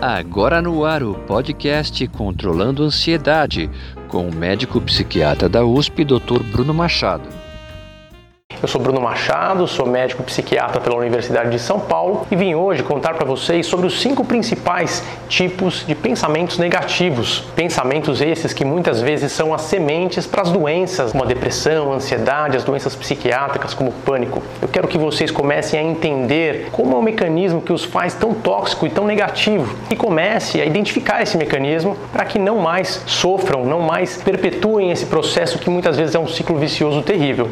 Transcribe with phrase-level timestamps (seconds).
[0.00, 3.70] Agora no ar o podcast Controlando Ansiedade,
[4.08, 6.42] com o médico psiquiatra da USP, Dr.
[6.52, 7.45] Bruno Machado.
[8.62, 12.82] Eu sou Bruno Machado, sou médico psiquiatra pela Universidade de São Paulo e vim hoje
[12.82, 17.40] contar para vocês sobre os cinco principais tipos de pensamentos negativos.
[17.54, 21.96] Pensamentos esses que muitas vezes são as sementes para as doenças, como a depressão, a
[21.96, 24.42] ansiedade, as doenças psiquiátricas, como o pânico.
[24.62, 28.32] Eu quero que vocês comecem a entender como é o mecanismo que os faz tão
[28.32, 33.66] tóxico e tão negativo e comece a identificar esse mecanismo para que não mais sofram,
[33.66, 37.50] não mais perpetuem esse processo que muitas vezes é um ciclo vicioso terrível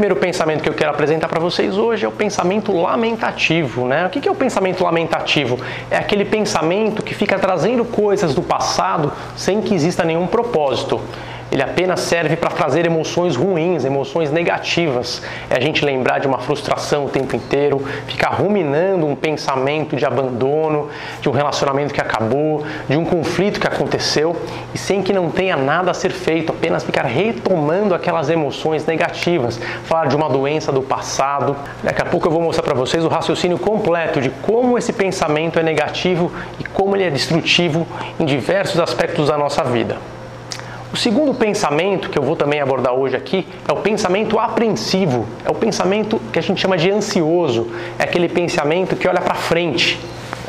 [0.00, 3.86] primeiro pensamento que eu quero apresentar para vocês hoje é o pensamento lamentativo.
[3.86, 4.06] Né?
[4.06, 5.58] O que é o pensamento lamentativo?
[5.90, 11.02] É aquele pensamento que fica trazendo coisas do passado sem que exista nenhum propósito
[11.50, 15.22] ele apenas serve para trazer emoções ruins, emoções negativas.
[15.48, 20.04] É a gente lembrar de uma frustração o tempo inteiro, ficar ruminando um pensamento de
[20.04, 20.88] abandono,
[21.20, 24.36] de um relacionamento que acabou, de um conflito que aconteceu
[24.72, 29.60] e sem que não tenha nada a ser feito, apenas ficar retomando aquelas emoções negativas,
[29.84, 31.56] falar de uma doença do passado.
[31.82, 35.58] Daqui a pouco eu vou mostrar para vocês o raciocínio completo de como esse pensamento
[35.58, 37.86] é negativo e como ele é destrutivo
[38.18, 39.96] em diversos aspectos da nossa vida.
[40.92, 45.50] O segundo pensamento que eu vou também abordar hoje aqui é o pensamento apreensivo, é
[45.50, 50.00] o pensamento que a gente chama de ansioso, é aquele pensamento que olha para frente,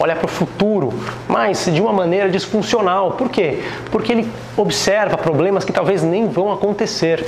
[0.01, 0.91] olha para o futuro,
[1.27, 3.11] mas de uma maneira disfuncional.
[3.11, 3.59] Por quê?
[3.91, 7.25] Porque ele observa problemas que talvez nem vão acontecer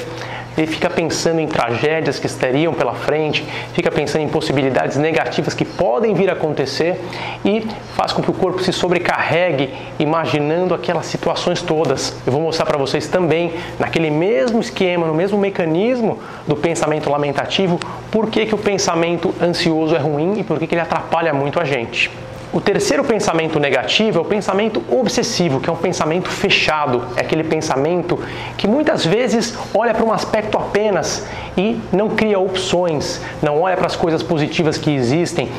[0.58, 3.44] ele fica pensando em tragédias que estariam pela frente,
[3.74, 7.02] fica pensando em possibilidades negativas que podem vir a acontecer
[7.44, 7.66] e
[7.96, 12.16] faz com que o corpo se sobrecarregue imaginando aquelas situações todas.
[12.26, 17.80] Eu vou mostrar para vocês também, naquele mesmo esquema, no mesmo mecanismo do pensamento lamentativo,
[18.12, 21.60] por que, que o pensamento ansioso é ruim e por que, que ele atrapalha muito
[21.60, 22.12] a gente.
[22.54, 27.44] O terceiro pensamento negativo é o pensamento obsessivo, que é um pensamento fechado, é aquele
[27.44, 28.20] pensamento
[28.56, 31.26] que muitas vezes olha para um aspecto apenas
[31.58, 35.50] e não cria opções, não olha para as coisas positivas que existem,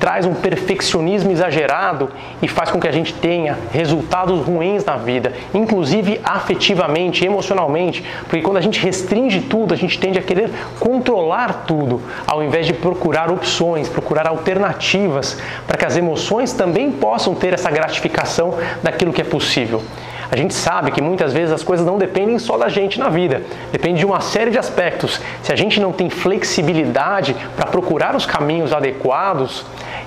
[0.00, 2.08] traz um perfeccionismo exagerado
[2.40, 8.40] e faz com que a gente tenha resultados ruins na vida, inclusive afetivamente, emocionalmente, porque
[8.40, 10.50] quando a gente restringe tudo, a gente tende a querer
[10.80, 17.34] controlar tudo, ao invés de procurar opções, procurar alternativas para que as emoções também possam
[17.34, 19.82] ter essa gratificação daquilo que é possível.
[20.30, 23.42] A gente sabe que muitas vezes as coisas não dependem só da gente na vida,
[23.72, 25.20] depende de uma série de aspectos.
[25.42, 29.64] Se a gente não tem flexibilidade para procurar os caminhos adequados,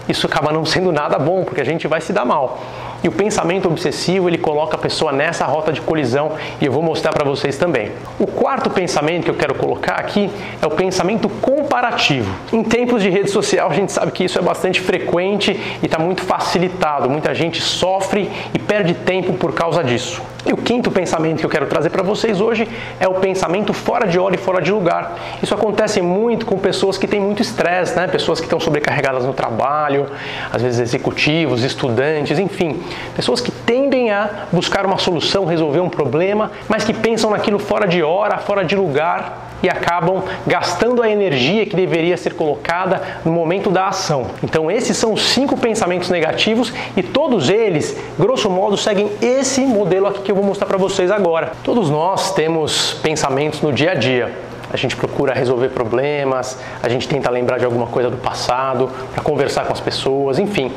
[0.07, 2.61] isso acaba não sendo nada bom, porque a gente vai se dar mal.
[3.03, 6.31] E o pensamento obsessivo, ele coloca a pessoa nessa rota de colisão
[6.61, 7.91] e eu vou mostrar para vocês também.
[8.17, 10.31] O quarto pensamento que eu quero colocar aqui
[10.61, 12.33] é o pensamento comparativo.
[12.53, 15.99] Em tempos de rede social, a gente sabe que isso é bastante frequente e está
[15.99, 17.09] muito facilitado.
[17.09, 20.21] Muita gente sofre e perde tempo por causa disso.
[20.45, 22.67] E o quinto pensamento que eu quero trazer para vocês hoje
[22.99, 25.17] é o pensamento fora de hora e fora de lugar.
[25.41, 28.07] Isso acontece muito com pessoas que têm muito estresse, né?
[28.07, 30.07] pessoas que estão sobrecarregadas no trabalho,
[30.51, 32.81] às vezes executivos, estudantes, enfim,
[33.15, 37.87] pessoas que tendem a buscar uma solução, resolver um problema, mas que pensam naquilo fora
[37.87, 43.31] de hora, fora de lugar e acabam gastando a energia que deveria ser colocada no
[43.31, 44.27] momento da ação.
[44.43, 50.07] Então, esses são os cinco pensamentos negativos e todos eles, grosso modo, seguem esse modelo
[50.07, 51.53] aqui que eu vou mostrar para vocês agora.
[51.63, 54.33] Todos nós temos pensamentos no dia a dia.
[54.69, 59.23] A gente procura resolver problemas, a gente tenta lembrar de alguma coisa do passado, para
[59.23, 60.71] conversar com as pessoas, enfim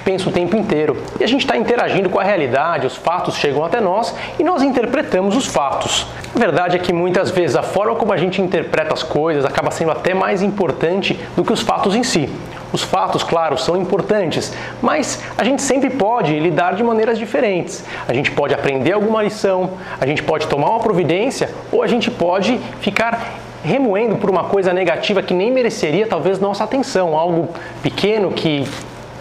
[0.00, 0.96] pensa o tempo inteiro.
[1.20, 4.62] E a gente está interagindo com a realidade, os fatos chegam até nós e nós
[4.62, 6.06] interpretamos os fatos.
[6.34, 9.70] A verdade é que muitas vezes a forma como a gente interpreta as coisas acaba
[9.70, 12.30] sendo até mais importante do que os fatos em si.
[12.72, 14.50] Os fatos, claro, são importantes,
[14.80, 17.84] mas a gente sempre pode lidar de maneiras diferentes.
[18.08, 22.10] A gente pode aprender alguma lição, a gente pode tomar uma providência ou a gente
[22.10, 27.50] pode ficar remoendo por uma coisa negativa que nem mereceria talvez nossa atenção, algo
[27.82, 28.66] pequeno que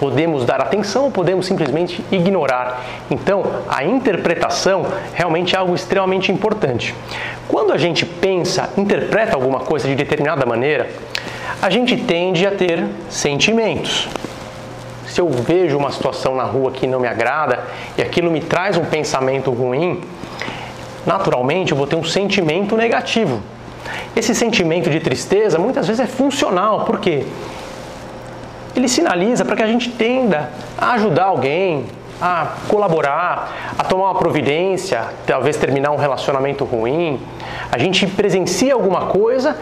[0.01, 2.83] podemos dar atenção ou podemos simplesmente ignorar.
[3.11, 4.83] Então, a interpretação
[5.13, 6.95] realmente é algo extremamente importante.
[7.47, 10.89] Quando a gente pensa, interpreta alguma coisa de determinada maneira,
[11.61, 14.09] a gente tende a ter sentimentos.
[15.05, 17.59] Se eu vejo uma situação na rua que não me agrada
[17.95, 20.01] e aquilo me traz um pensamento ruim,
[21.05, 23.39] naturalmente eu vou ter um sentimento negativo.
[24.15, 27.23] Esse sentimento de tristeza muitas vezes é funcional, por quê?
[28.81, 31.85] Ele sinaliza para que a gente tenda a ajudar alguém,
[32.19, 37.19] a colaborar, a tomar uma providência, talvez terminar um relacionamento ruim.
[37.71, 39.55] A gente presencia alguma coisa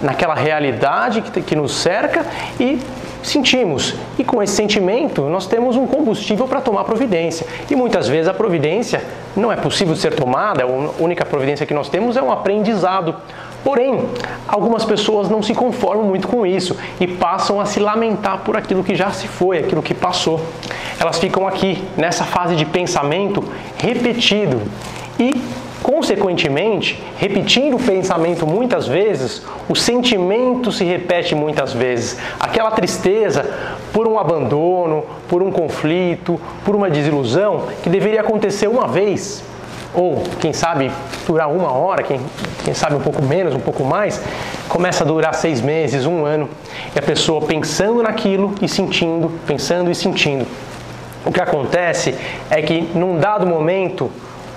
[0.00, 2.24] naquela realidade que, nos cerca
[2.58, 2.78] e
[3.22, 3.94] sentimos.
[4.18, 7.46] E com esse sentimento, nós temos um combustível para tomar providência.
[7.70, 9.02] E muitas vezes a providência
[9.36, 13.14] não é possível de ser tomada, a única providência que nós temos é um aprendizado.
[13.64, 14.08] Porém,
[14.48, 18.82] algumas pessoas não se conformam muito com isso e passam a se lamentar por aquilo
[18.82, 20.40] que já se foi, aquilo que passou.
[20.98, 23.44] Elas ficam aqui, nessa fase de pensamento
[23.78, 24.60] repetido
[25.18, 25.34] e
[25.82, 32.16] Consequentemente, repetindo o pensamento muitas vezes, o sentimento se repete muitas vezes.
[32.38, 33.50] Aquela tristeza
[33.92, 39.42] por um abandono, por um conflito, por uma desilusão que deveria acontecer uma vez,
[39.94, 40.90] ou quem sabe
[41.26, 42.20] durar uma hora, quem,
[42.64, 44.22] quem sabe um pouco menos, um pouco mais,
[44.68, 46.48] começa a durar seis meses, um ano,
[46.94, 50.46] e a pessoa pensando naquilo e sentindo, pensando e sentindo.
[51.24, 52.14] O que acontece
[52.50, 54.10] é que num dado momento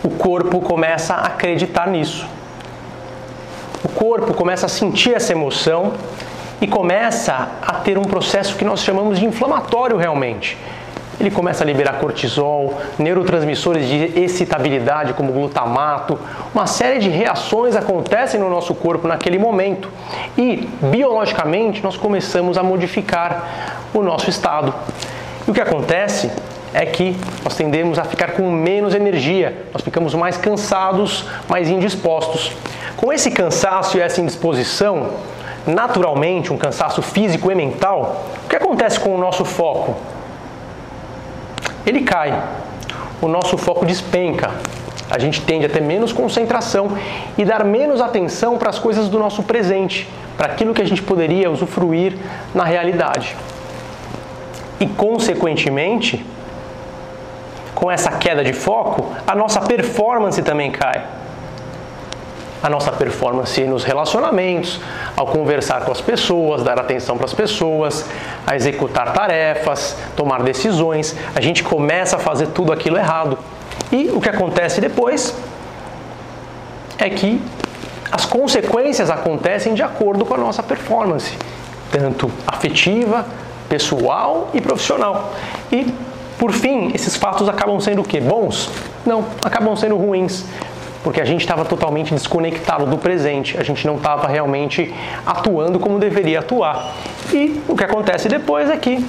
[0.03, 2.25] o corpo começa a acreditar nisso.
[3.83, 5.93] O corpo começa a sentir essa emoção
[6.61, 10.57] e começa a ter um processo que nós chamamos de inflamatório realmente.
[11.19, 16.19] Ele começa a liberar cortisol, neurotransmissores de excitabilidade como glutamato,
[16.53, 19.89] uma série de reações acontecem no nosso corpo naquele momento
[20.37, 24.73] e biologicamente nós começamos a modificar o nosso estado.
[25.47, 26.29] E o que acontece
[26.73, 32.51] é que nós tendemos a ficar com menos energia, nós ficamos mais cansados, mais indispostos.
[32.97, 35.11] Com esse cansaço e essa indisposição,
[35.65, 39.95] naturalmente, um cansaço físico e mental, o que acontece com o nosso foco?
[41.85, 42.41] Ele cai,
[43.21, 44.51] o nosso foco despenca,
[45.09, 46.97] a gente tende a ter menos concentração
[47.37, 51.01] e dar menos atenção para as coisas do nosso presente, para aquilo que a gente
[51.01, 52.17] poderia usufruir
[52.53, 53.35] na realidade.
[54.79, 56.25] E, consequentemente,
[57.73, 61.05] com essa queda de foco, a nossa performance também cai.
[62.63, 64.81] A nossa performance nos relacionamentos,
[65.15, 68.05] ao conversar com as pessoas, dar atenção para as pessoas,
[68.45, 73.37] a executar tarefas, tomar decisões, a gente começa a fazer tudo aquilo errado.
[73.91, 75.35] E o que acontece depois
[76.97, 77.41] é que
[78.11, 81.37] as consequências acontecem de acordo com a nossa performance,
[81.91, 83.25] tanto afetiva,
[83.69, 85.33] pessoal e profissional.
[85.71, 85.93] E
[86.37, 88.19] por fim, esses fatos acabam sendo o quê?
[88.19, 88.69] Bons?
[89.05, 90.43] Não, acabam sendo ruins,
[91.05, 94.91] porque a gente estava totalmente desconectado do presente, a gente não estava realmente
[95.23, 96.95] atuando como deveria atuar.
[97.31, 99.05] E o que acontece depois é que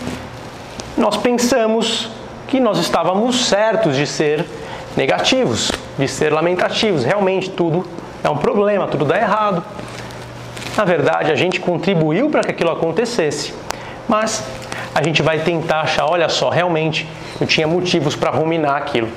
[0.94, 2.10] nós pensamos
[2.48, 4.44] que nós estávamos certos de ser
[4.94, 7.02] negativos, de ser lamentativos.
[7.02, 7.86] Realmente tudo
[8.22, 9.64] é um problema, tudo dá errado.
[10.76, 13.54] Na verdade, a gente contribuiu para que aquilo acontecesse,
[14.06, 14.44] mas
[14.94, 17.08] a gente vai tentar achar, olha só, realmente
[17.40, 19.08] eu tinha motivos para ruminar aquilo.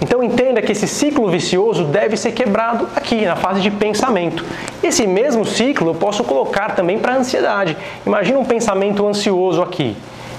[0.00, 4.44] Então entenda que esse ciclo vicioso deve ser quebrado aqui, na fase de pensamento.
[4.82, 7.76] Esse mesmo ciclo eu posso colocar também para a ansiedade.
[8.06, 9.94] Imagina um pensamento ansioso aqui.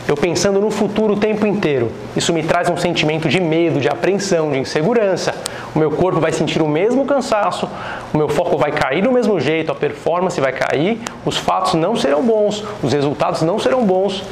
[0.08, 1.92] Eu pensando no futuro o tempo inteiro.
[2.16, 5.36] Isso me traz um sentimento de medo, de apreensão, de insegurança.
[5.75, 7.69] O meu corpo vai sentir o mesmo cansaço,
[8.12, 11.96] o meu foco vai cair do mesmo jeito, a performance vai cair, os fatos não
[11.96, 14.24] serão bons, os resultados não serão bons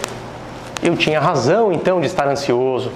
[0.82, 2.92] eu tinha razão então de estar ansioso.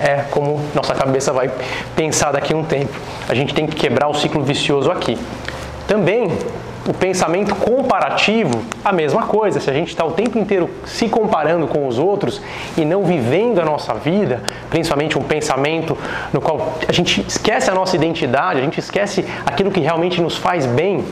[0.00, 1.50] É como nossa cabeça vai
[1.94, 2.92] pensar daqui a um tempo.
[3.28, 5.18] A gente tem que quebrar o ciclo vicioso aqui.
[5.86, 6.30] Também
[6.88, 9.60] o pensamento comparativo, a mesma coisa.
[9.60, 12.40] Se a gente está o tempo inteiro se comparando com os outros
[12.76, 15.96] e não vivendo a nossa vida, principalmente um pensamento
[16.32, 20.36] no qual a gente esquece a nossa identidade, a gente esquece aquilo que realmente nos
[20.36, 21.04] faz bem,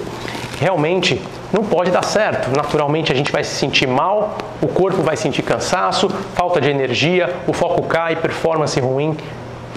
[0.61, 1.21] realmente
[1.55, 2.51] não pode dar certo.
[2.55, 7.33] Naturalmente a gente vai se sentir mal, o corpo vai sentir cansaço, falta de energia,
[7.47, 9.17] o foco cai, performance ruim,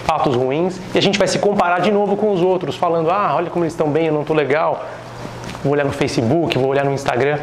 [0.04, 3.36] fatos ruins, e a gente vai se comparar de novo com os outros, falando: ah,
[3.36, 4.84] olha como eles estão bem, eu não estou legal.
[5.64, 7.40] Vou olhar no Facebook, vou olhar no Instagram.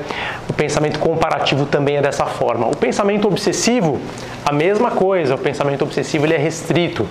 [0.49, 2.67] O pensamento comparativo também é dessa forma.
[2.67, 4.01] O pensamento obsessivo,
[4.45, 5.35] a mesma coisa.
[5.35, 7.07] O pensamento obsessivo ele é restrito.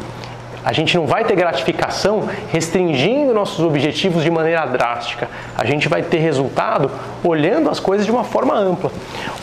[0.63, 5.29] A gente não vai ter gratificação restringindo nossos objetivos de maneira drástica.
[5.57, 6.89] A gente vai ter resultado
[7.23, 8.91] olhando as coisas de uma forma ampla.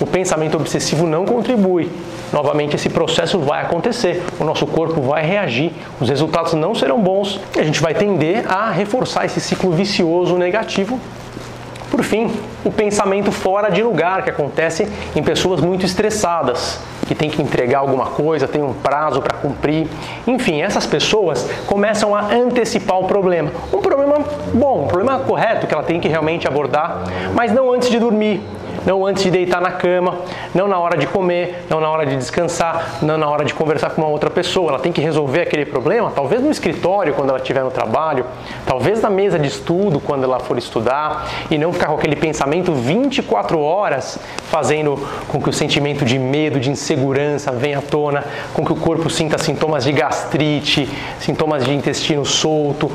[0.01, 1.91] O pensamento obsessivo não contribui.
[2.33, 7.41] Novamente, esse processo vai acontecer, o nosso corpo vai reagir, os resultados não serão bons
[7.57, 10.99] e a gente vai tender a reforçar esse ciclo vicioso negativo
[11.91, 12.31] por fim,
[12.65, 16.79] o pensamento fora de lugar que acontece em pessoas muito estressadas,
[17.11, 19.89] que tem que entregar alguma coisa, tem um prazo para cumprir.
[20.29, 23.51] Enfim, essas pessoas começam a antecipar o problema.
[23.73, 24.19] Um problema
[24.55, 27.03] bom, um problema correto que ela tem que realmente abordar,
[27.35, 28.41] mas não antes de dormir.
[28.85, 30.19] Não antes de deitar na cama,
[30.55, 33.91] não na hora de comer, não na hora de descansar, não na hora de conversar
[33.91, 34.71] com uma outra pessoa.
[34.71, 38.25] Ela tem que resolver aquele problema, talvez no escritório quando ela estiver no trabalho,
[38.67, 42.73] talvez na mesa de estudo quando ela for estudar e não ficar com aquele pensamento
[42.73, 48.65] 24 horas fazendo com que o sentimento de medo, de insegurança venha à tona, com
[48.65, 50.89] que o corpo sinta sintomas de gastrite,
[51.21, 52.91] sintomas de intestino solto,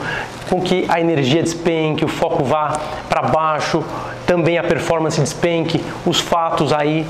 [0.50, 3.84] com que a energia despenque, o foco vá para baixo,
[4.26, 7.06] também a performance despenque, os fatos aí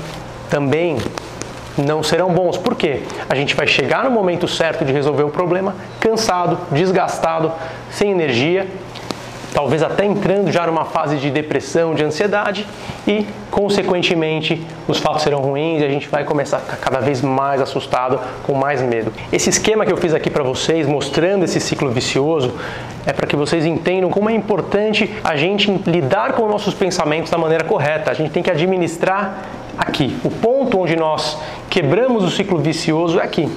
[0.48, 0.98] também
[1.76, 2.56] não serão bons.
[2.56, 3.02] Por quê?
[3.28, 7.52] A gente vai chegar no momento certo de resolver o problema cansado, desgastado,
[7.90, 8.66] sem energia
[9.56, 12.66] talvez até entrando já numa fase de depressão, de ansiedade
[13.08, 17.22] e, consequentemente, os fatos serão ruins e a gente vai começar a ficar cada vez
[17.22, 19.10] mais assustado, com mais medo.
[19.32, 22.52] Esse esquema que eu fiz aqui para vocês, mostrando esse ciclo vicioso,
[23.06, 27.38] é para que vocês entendam como é importante a gente lidar com nossos pensamentos da
[27.38, 28.10] maneira correta.
[28.10, 29.46] A gente tem que administrar
[29.78, 30.14] aqui.
[30.22, 31.38] O ponto onde nós
[31.70, 33.50] quebramos o ciclo vicioso é aqui.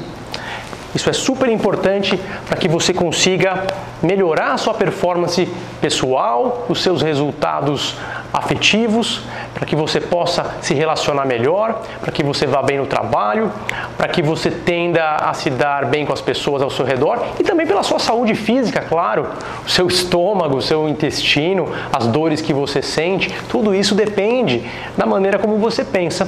[0.95, 3.67] Isso é super importante para que você consiga
[4.01, 5.47] melhorar a sua performance
[5.81, 7.95] pessoal, os seus resultados
[8.31, 13.51] afetivos, para que você possa se relacionar melhor, para que você vá bem no trabalho,
[13.97, 17.43] para que você tenda a se dar bem com as pessoas ao seu redor e
[17.43, 19.27] também pela sua saúde física, claro,
[19.65, 24.63] o seu estômago, o seu intestino, as dores que você sente, tudo isso depende
[24.95, 26.27] da maneira como você pensa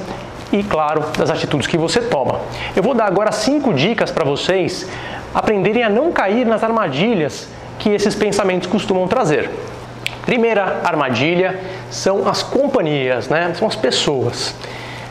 [0.52, 2.40] e, claro, das atitudes que você toma.
[2.76, 4.86] Eu vou dar agora cinco dicas para vocês
[5.34, 7.48] aprenderem a não cair nas armadilhas
[7.82, 9.50] que esses pensamentos costumam trazer.
[10.24, 11.60] Primeira armadilha
[11.90, 13.52] são as companhias, né?
[13.58, 14.54] são as pessoas.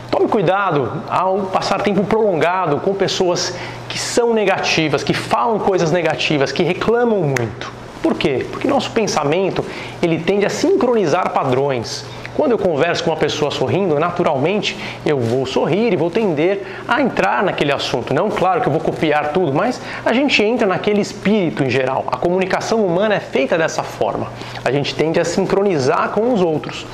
[0.09, 3.53] Tome cuidado ao passar tempo prolongado com pessoas
[3.89, 7.69] que são negativas, que falam coisas negativas, que reclamam muito.
[8.01, 8.45] Por quê?
[8.49, 9.65] Porque nosso pensamento
[10.01, 12.05] ele tende a sincronizar padrões.
[12.41, 16.99] Quando eu converso com uma pessoa sorrindo, naturalmente eu vou sorrir e vou tender a
[16.99, 18.15] entrar naquele assunto.
[18.15, 22.03] Não, claro que eu vou copiar tudo, mas a gente entra naquele espírito em geral.
[22.07, 24.31] A comunicação humana é feita dessa forma.
[24.65, 26.87] A gente tende a sincronizar com os outros.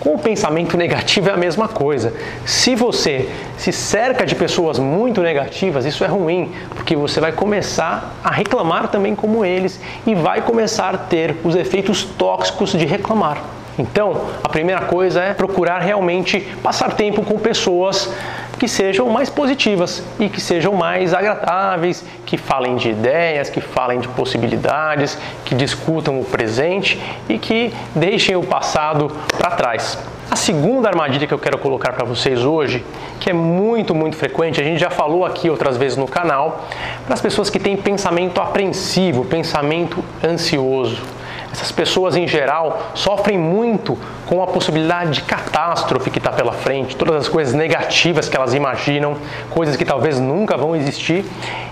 [0.00, 2.12] Com o pensamento negativo é a mesma coisa.
[2.44, 8.16] Se você se cerca de pessoas muito negativas, isso é ruim, porque você vai começar
[8.24, 13.59] a reclamar também como eles e vai começar a ter os efeitos tóxicos de reclamar.
[13.80, 18.12] Então, a primeira coisa é procurar realmente passar tempo com pessoas
[18.58, 24.00] que sejam mais positivas e que sejam mais agradáveis, que falem de ideias, que falem
[24.00, 29.98] de possibilidades, que discutam o presente e que deixem o passado para trás.
[30.30, 32.84] A segunda armadilha que eu quero colocar para vocês hoje,
[33.18, 36.68] que é muito, muito frequente, a gente já falou aqui outras vezes no canal,
[37.06, 41.02] para as pessoas que têm pensamento apreensivo, pensamento ansioso.
[41.52, 46.94] Essas pessoas em geral sofrem muito com a possibilidade de catástrofe que está pela frente,
[46.94, 49.16] todas as coisas negativas que elas imaginam,
[49.50, 51.24] coisas que talvez nunca vão existir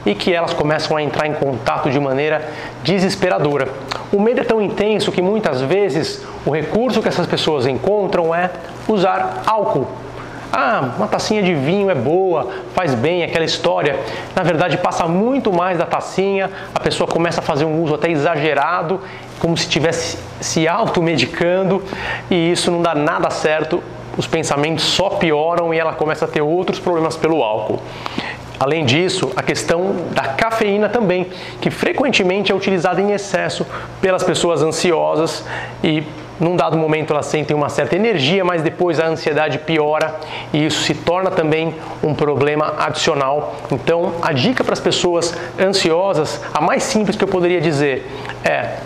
[0.04, 2.48] e que elas começam a entrar em contato de maneira
[2.82, 3.68] desesperadora.
[4.12, 8.50] O medo é tão intenso que muitas vezes o recurso que essas pessoas encontram é
[8.88, 9.86] usar álcool
[10.52, 13.98] ah, uma tacinha de vinho é boa, faz bem, aquela história.
[14.34, 18.10] Na verdade, passa muito mais da tacinha, a pessoa começa a fazer um uso até
[18.10, 19.00] exagerado,
[19.38, 21.82] como se estivesse se automedicando,
[22.30, 23.82] e isso não dá nada certo.
[24.16, 27.80] Os pensamentos só pioram e ela começa a ter outros problemas pelo álcool.
[28.58, 31.28] Além disso, a questão da cafeína também,
[31.60, 33.64] que frequentemente é utilizada em excesso
[34.00, 35.44] pelas pessoas ansiosas
[35.84, 36.02] e
[36.40, 40.14] num dado momento elas sentem uma certa energia, mas depois a ansiedade piora
[40.52, 43.56] e isso se torna também um problema adicional.
[43.70, 48.06] Então, a dica para as pessoas ansiosas, a mais simples que eu poderia dizer
[48.44, 48.76] é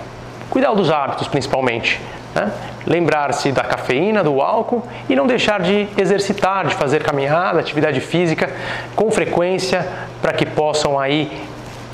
[0.51, 2.01] cuidar dos hábitos principalmente.
[2.35, 2.51] Né?
[2.87, 8.51] Lembrar-se da cafeína, do álcool e não deixar de exercitar, de fazer caminhada, atividade física
[8.97, 9.87] com frequência
[10.21, 11.31] para que possam aí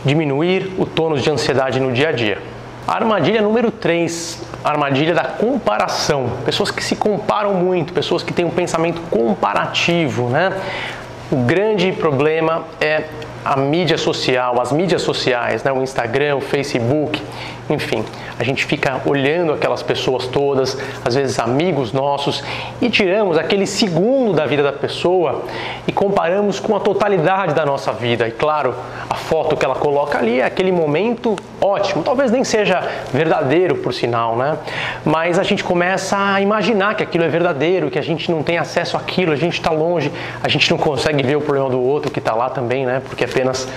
[0.04, 2.38] diminuir o tônus de ansiedade no dia a dia.
[2.94, 6.30] Armadilha número 3, a armadilha da comparação.
[6.44, 10.58] Pessoas que se comparam muito, pessoas que têm um pensamento comparativo, né?
[11.30, 13.04] O grande problema é
[13.44, 15.70] a mídia social, as mídias sociais, né?
[15.70, 17.22] o Instagram, o Facebook,
[17.70, 18.04] enfim,
[18.38, 22.42] a gente fica olhando aquelas pessoas todas, às vezes amigos nossos,
[22.80, 25.44] e tiramos aquele segundo da vida da pessoa
[25.86, 28.26] e comparamos com a totalidade da nossa vida.
[28.26, 28.74] E claro,
[29.08, 32.82] a foto que ela coloca ali é aquele momento ótimo, talvez nem seja
[33.12, 34.56] verdadeiro por sinal, né?
[35.04, 38.58] Mas a gente começa a imaginar que aquilo é verdadeiro, que a gente não tem
[38.58, 40.10] acesso àquilo, a gente está longe,
[40.42, 43.02] a gente não consegue ver o problema do outro que está lá também, né?
[43.04, 43.68] Porque é apenas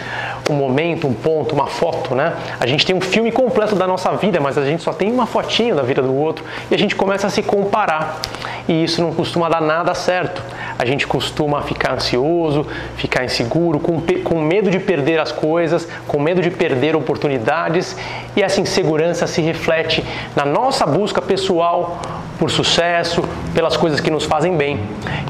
[0.49, 2.33] um momento, um ponto, uma foto, né?
[2.59, 5.25] A gente tem um filme completo da nossa vida, mas a gente só tem uma
[5.25, 8.21] fotinho da vida do outro e a gente começa a se comparar.
[8.67, 10.43] E isso não costuma dar nada certo.
[10.77, 16.19] A gente costuma ficar ansioso, ficar inseguro, com, com medo de perder as coisas, com
[16.19, 17.97] medo de perder oportunidades
[18.35, 21.99] e essa insegurança se reflete na nossa busca pessoal
[22.37, 23.23] por sucesso,
[23.53, 24.79] pelas coisas que nos fazem bem.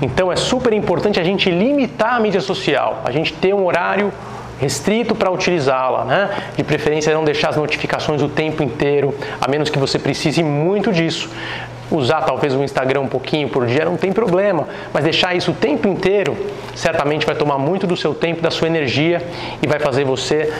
[0.02, 4.12] Então é super importante a gente limitar a mídia social, a gente ter um horário
[4.62, 6.30] restrito para utilizá-la, né?
[6.56, 10.94] De preferência não deixar as notificações o tempo inteiro, a menos que você precise muito
[10.94, 11.30] disso
[11.90, 15.54] usar talvez o Instagram um pouquinho por dia, não tem problema, mas deixar isso o
[15.54, 16.38] tempo inteiro
[16.74, 19.22] certamente vai tomar muito do seu tempo, da sua energia
[19.62, 20.54] e vai fazer você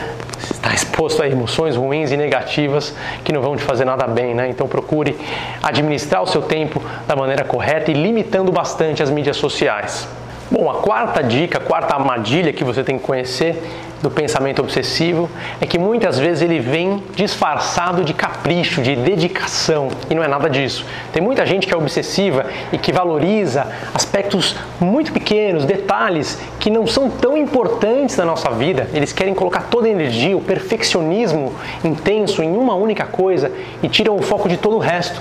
[0.50, 2.94] estar exposto a emoções ruins e negativas
[3.24, 4.48] que não vão te fazer nada bem, né?
[4.48, 5.16] Então procure
[5.62, 10.06] administrar o seu tempo da maneira correta e limitando bastante as mídias sociais.
[10.52, 13.56] Bom, a quarta dica, a quarta armadilha que você tem que conhecer
[14.02, 20.14] do pensamento obsessivo é que muitas vezes ele vem disfarçado de capricho, de dedicação, e
[20.14, 20.84] não é nada disso.
[21.10, 26.86] Tem muita gente que é obsessiva e que valoriza aspectos muito pequenos, detalhes que não
[26.86, 28.90] são tão importantes na nossa vida.
[28.92, 33.50] Eles querem colocar toda a energia, o perfeccionismo intenso em uma única coisa
[33.82, 35.18] e tiram o foco de todo o resto.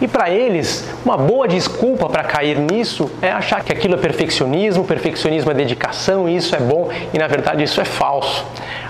[0.00, 4.84] E para eles, uma boa desculpa para cair nisso é achar que aquilo é perfeccionismo,
[4.84, 8.44] perfeccionismo é dedicação, isso é bom, e na verdade isso é falso.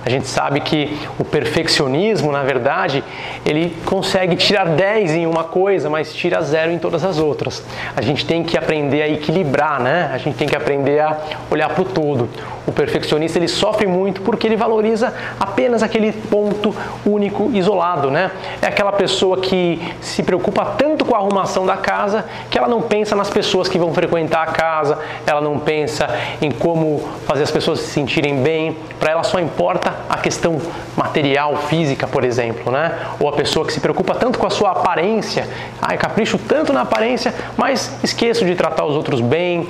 [0.05, 3.03] A gente sabe que o perfeccionismo, na verdade,
[3.45, 7.65] ele consegue tirar 10 em uma coisa, mas tira zero em todas as outras.
[7.97, 10.11] A gente tem que aprender a equilibrar, né?
[10.13, 11.17] A gente tem que aprender a
[11.51, 12.29] olhar para o todo.
[12.67, 16.75] O perfeccionista ele sofre muito porque ele valoriza apenas aquele ponto
[17.07, 18.31] único, isolado, né?
[18.61, 22.83] É aquela pessoa que se preocupa tanto com a arrumação da casa que ela não
[22.83, 26.09] pensa nas pessoas que vão frequentar a casa, ela não pensa
[26.41, 28.77] em como fazer as pessoas se sentirem bem.
[28.99, 30.61] Para ela só importa a questão
[30.97, 32.99] material, física, por exemplo, né?
[33.21, 35.49] Ou a pessoa que se preocupa tanto com a sua aparência,
[35.81, 39.69] ai, capricho tanto na aparência, mas esqueço de tratar os outros bem,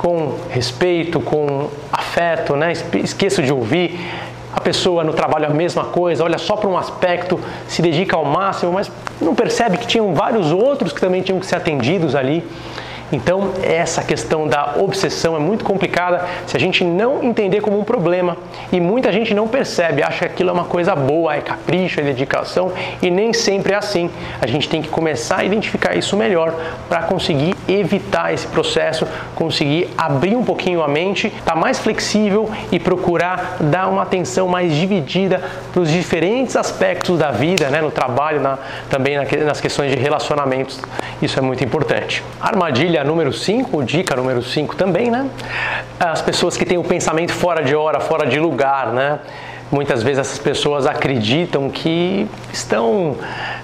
[0.00, 2.72] com respeito, com afeto, né?
[2.94, 4.00] Esqueço de ouvir.
[4.52, 7.38] A pessoa no trabalho a mesma coisa, olha só para um aspecto,
[7.68, 8.90] se dedica ao máximo, mas
[9.20, 12.44] não percebe que tinham vários outros que também tinham que ser atendidos ali.
[13.12, 17.84] Então, essa questão da obsessão é muito complicada se a gente não entender como um
[17.84, 18.36] problema.
[18.72, 22.02] E muita gente não percebe, acha que aquilo é uma coisa boa, é capricho, é
[22.02, 24.10] dedicação, e nem sempre é assim.
[24.40, 26.54] A gente tem que começar a identificar isso melhor
[26.88, 32.48] para conseguir evitar esse processo, conseguir abrir um pouquinho a mente, estar tá mais flexível
[32.70, 37.90] e procurar dar uma atenção mais dividida para os diferentes aspectos da vida, né, no
[37.90, 38.58] trabalho, na,
[38.88, 40.80] também nas questões de relacionamentos.
[41.20, 42.22] Isso é muito importante.
[42.40, 45.28] Armadilha Número 5, dica número 5 também, né?
[45.98, 49.18] As pessoas que têm o pensamento fora de hora, fora de lugar, né?
[49.70, 53.16] Muitas vezes essas pessoas acreditam que estão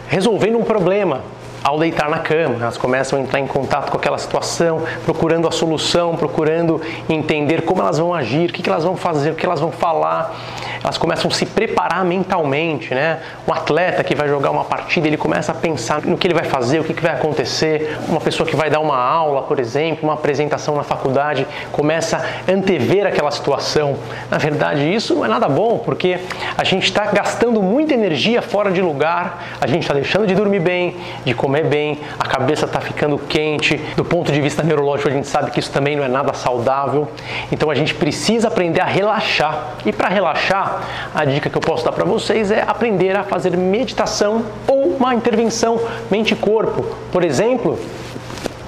[0.09, 1.23] resolvendo um problema,
[1.67, 2.55] ao deitar na cama.
[2.61, 7.83] Elas começam a entrar em contato com aquela situação, procurando a solução, procurando entender como
[7.83, 10.33] elas vão agir, o que elas vão fazer, o que elas vão falar.
[10.81, 13.19] Elas começam a se preparar mentalmente, né?
[13.49, 16.45] Um atleta que vai jogar uma partida, ele começa a pensar no que ele vai
[16.45, 17.99] fazer, o que vai acontecer.
[18.09, 22.53] Uma pessoa que vai dar uma aula, por exemplo, uma apresentação na faculdade, começa a
[22.53, 23.97] antever aquela situação.
[24.31, 26.21] Na verdade, isso não é nada bom, porque
[26.57, 30.61] a gente está gastando muita energia fora de lugar, a gente está deixando de dormir
[30.61, 33.77] bem, de comer comer bem, a cabeça está ficando quente.
[33.97, 37.09] Do ponto de vista neurológico, a gente sabe que isso também não é nada saudável.
[37.51, 39.77] Então a gente precisa aprender a relaxar.
[39.85, 40.83] E para relaxar,
[41.15, 45.15] a dica que eu posso dar para vocês é aprender a fazer meditação ou uma
[45.15, 46.85] intervenção mente-corpo.
[47.11, 47.79] Por exemplo,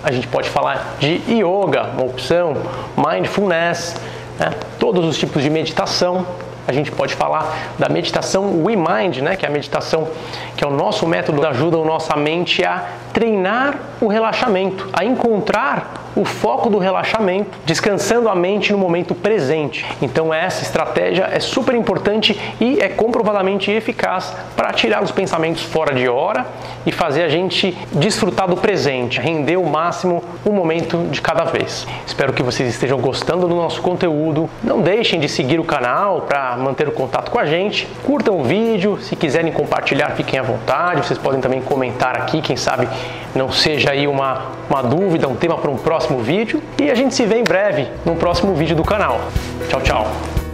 [0.03, 2.57] a gente pode falar de yoga, uma opção,
[2.96, 3.96] mindfulness,
[4.38, 4.53] né?
[4.79, 6.24] todos os tipos de meditação
[6.68, 10.07] a gente pode falar da meditação WeMind, né, que é a meditação
[10.54, 15.04] que é o nosso método que ajuda a nossa mente a treinar o relaxamento, a
[15.04, 19.87] encontrar o foco do relaxamento, descansando a mente no momento presente.
[20.02, 25.94] Então essa estratégia é super importante e é comprovadamente eficaz para tirar os pensamentos fora
[25.94, 26.44] de hora
[26.84, 31.87] e fazer a gente desfrutar do presente, render o máximo o momento de cada vez.
[32.06, 34.50] Espero que vocês estejam gostando do nosso conteúdo.
[34.62, 37.87] Não deixem de seguir o canal para manter o contato com a gente.
[38.04, 41.06] Curtam o vídeo, se quiserem compartilhar, fiquem à vontade.
[41.06, 42.88] Vocês podem também comentar aqui, quem sabe
[43.34, 46.62] não seja aí uma, uma dúvida, um tema para um próximo vídeo.
[46.79, 49.20] E a gente se vê em breve no próximo vídeo do canal.
[49.68, 50.07] Tchau, tchau.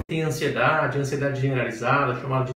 [0.07, 2.54] Tem ansiedade, ansiedade generalizada, chamada de